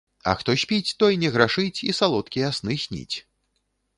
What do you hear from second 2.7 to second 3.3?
сніць.